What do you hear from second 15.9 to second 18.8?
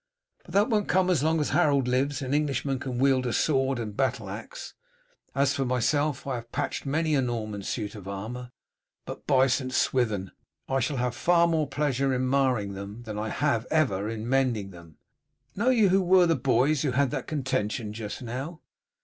were the boys who had that contention just now?"